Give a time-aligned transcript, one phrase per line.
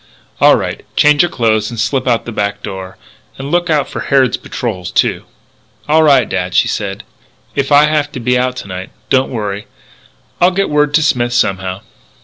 [0.39, 0.83] "All right.
[0.95, 2.97] Change your clothes and slip out the back door.
[3.37, 5.25] And look out for Harrod's patrols, too."
[5.87, 7.03] "All right, dad," she said.
[7.53, 9.67] "If I have to be out to night, don't worry.
[10.41, 11.81] I'll get word to Smith somehow."